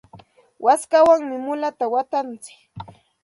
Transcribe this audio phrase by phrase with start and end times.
[0.65, 2.59] waskawanmi mulata watantsik.